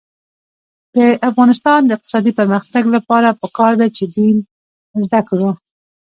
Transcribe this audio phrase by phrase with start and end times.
[0.95, 0.97] د
[1.29, 4.35] افغانستان د اقتصادي پرمختګ لپاره پکار ده چې دین
[5.05, 5.49] زده کړو.